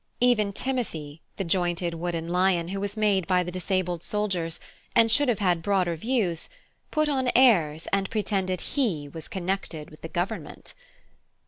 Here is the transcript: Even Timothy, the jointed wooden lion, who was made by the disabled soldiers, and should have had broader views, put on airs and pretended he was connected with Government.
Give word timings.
Even 0.19 0.51
Timothy, 0.51 1.21
the 1.37 1.43
jointed 1.43 1.93
wooden 1.93 2.27
lion, 2.27 2.69
who 2.69 2.79
was 2.81 2.97
made 2.97 3.27
by 3.27 3.43
the 3.43 3.51
disabled 3.51 4.01
soldiers, 4.01 4.59
and 4.95 5.11
should 5.11 5.29
have 5.29 5.37
had 5.37 5.61
broader 5.61 5.95
views, 5.95 6.49
put 6.89 7.07
on 7.07 7.29
airs 7.35 7.85
and 7.93 8.09
pretended 8.09 8.61
he 8.61 9.07
was 9.07 9.27
connected 9.27 9.91
with 9.91 10.11
Government. 10.11 10.73